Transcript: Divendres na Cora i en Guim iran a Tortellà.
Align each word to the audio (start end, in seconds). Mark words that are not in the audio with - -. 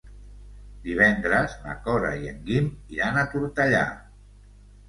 Divendres 0.85 1.53
na 1.67 1.75
Cora 1.89 2.13
i 2.23 2.31
en 2.31 2.41
Guim 2.49 2.73
iran 2.97 3.21
a 3.21 3.27
Tortellà. 3.35 3.87